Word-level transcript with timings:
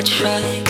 I 0.00 0.02
try. 0.02 0.69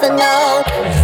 nothing 0.00 0.16
now. 0.16 0.99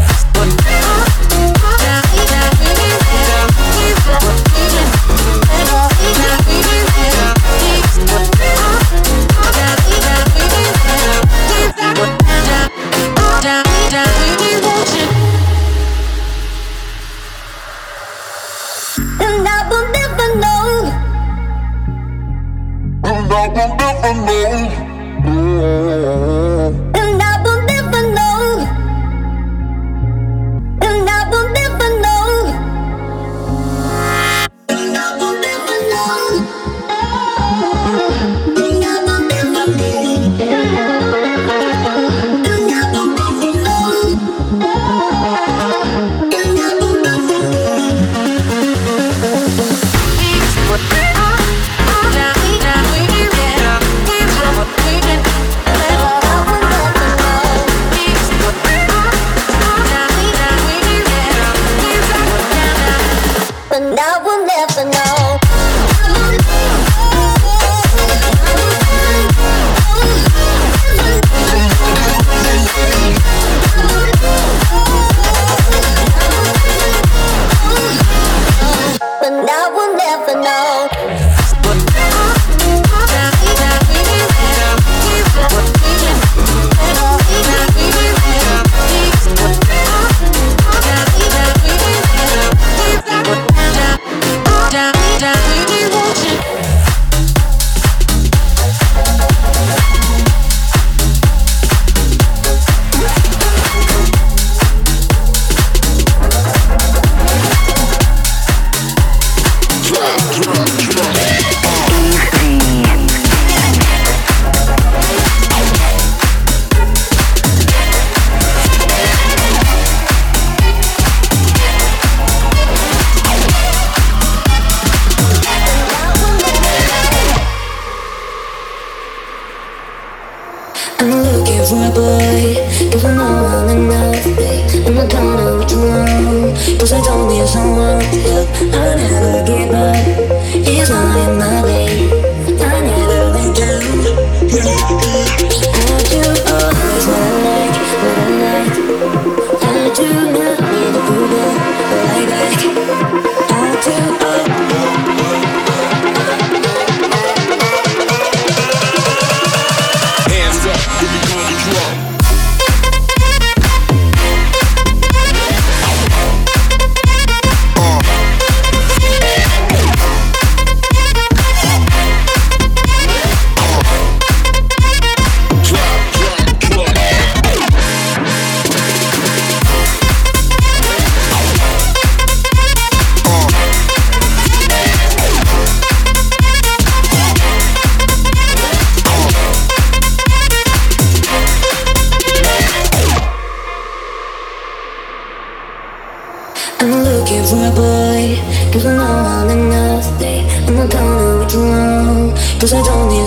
Cause 202.59 202.73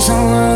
I. 0.09 0.48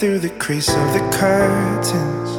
through 0.00 0.18
the 0.18 0.30
crease 0.38 0.70
of 0.70 0.92
the 0.94 1.10
curtains. 1.12 2.30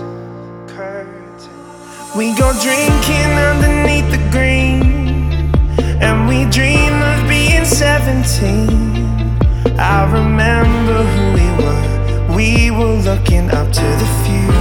We 2.16 2.36
go 2.36 2.52
drinking 2.60 3.32
underneath 3.52 4.10
the 4.10 4.18
green, 4.32 5.54
and 6.02 6.28
we 6.28 6.50
dream 6.50 6.94
of 7.04 7.30
being 7.30 7.64
17. 7.64 9.38
I 9.80 10.12
remember 10.12 11.04
who 11.04 11.34
we 11.38 11.48
were, 11.62 12.36
we 12.36 12.72
were 12.72 12.96
looking 12.96 13.52
up 13.52 13.72
to 13.72 13.82
the 13.82 14.08
future. 14.26 14.61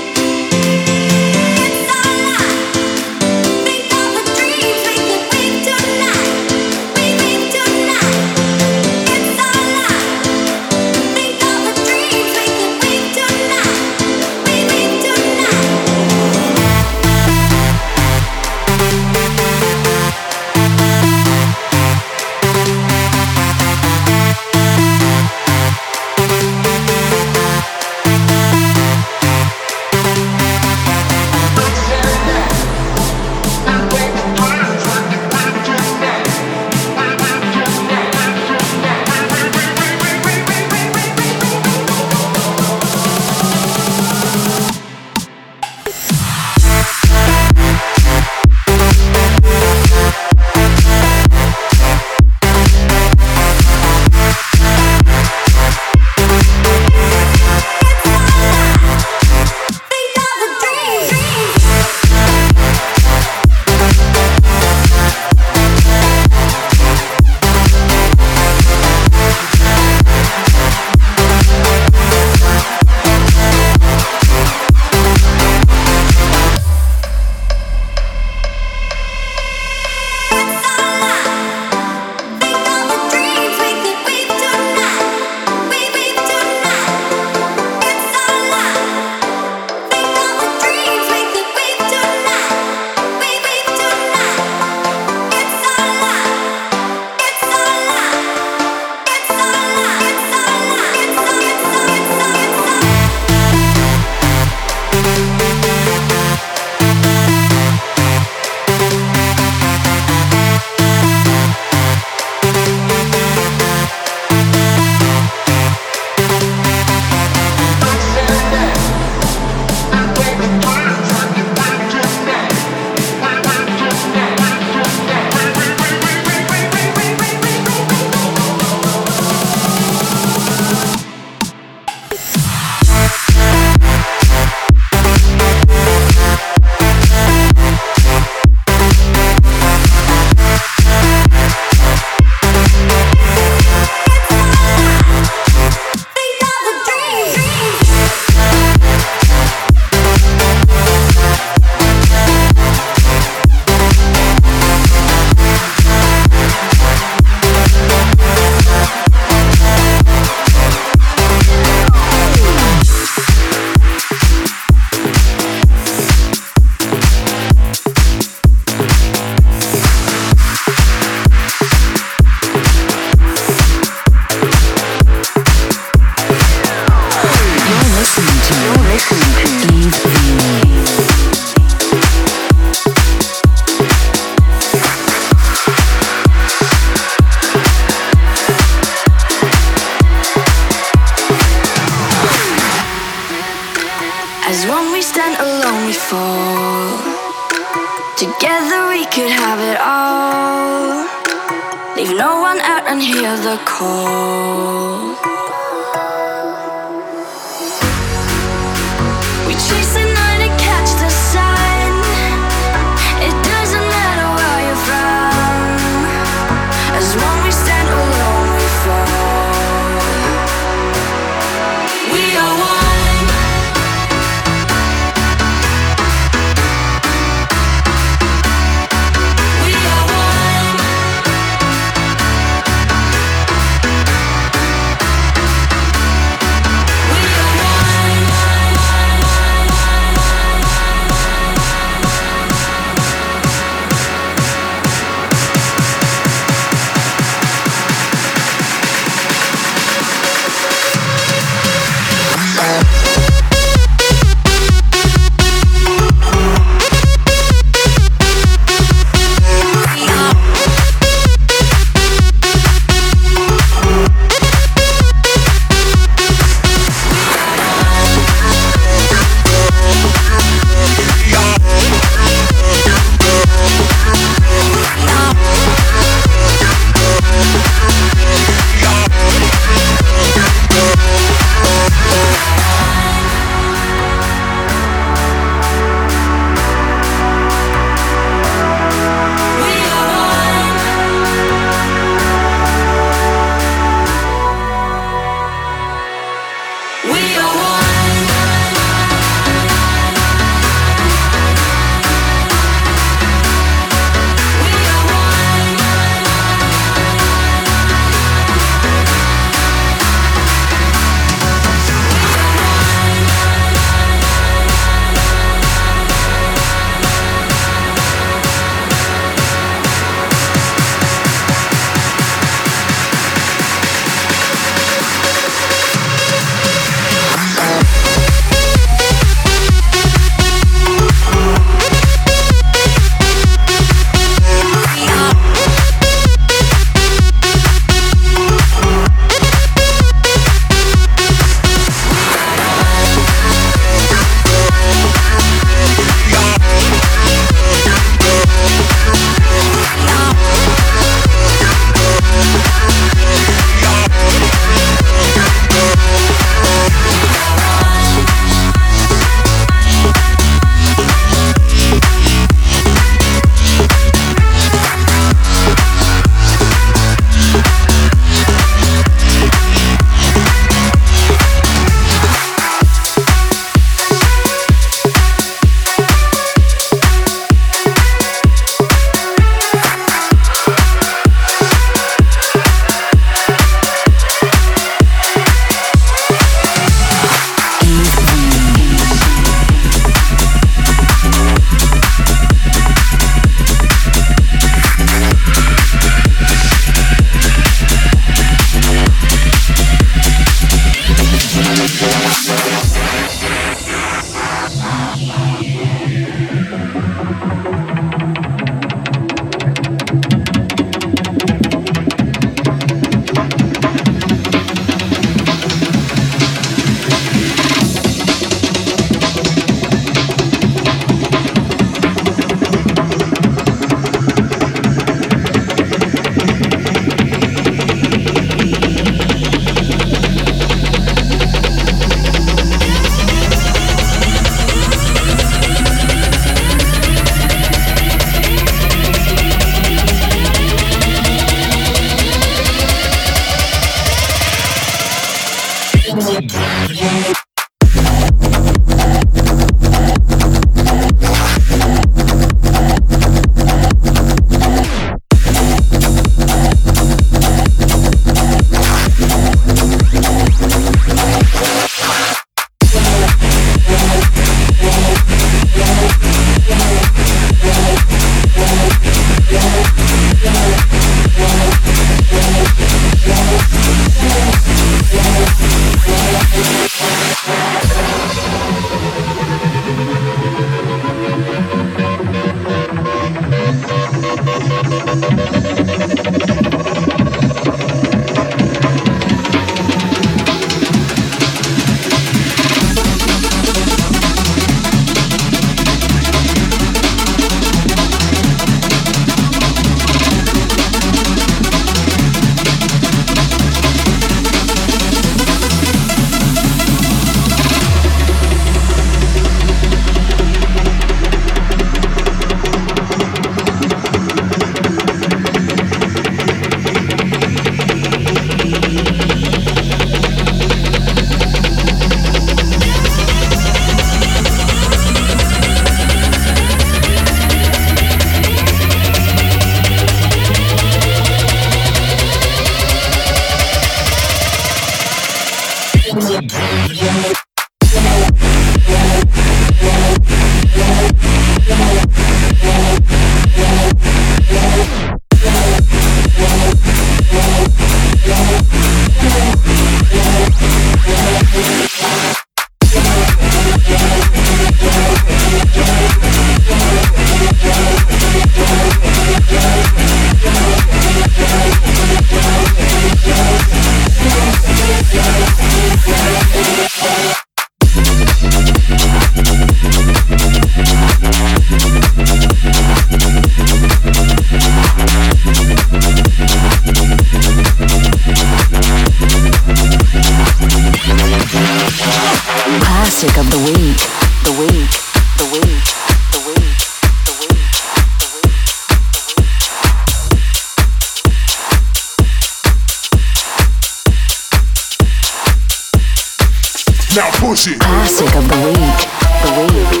Now 597.13 597.29
push 597.41 597.67
it. 597.67 597.77
Classic 597.81 598.35
of 598.37 598.47
the 598.47 598.55
week. 598.67 599.01
The 599.43 599.97
week. 599.97 600.00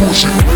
music. 0.00 0.49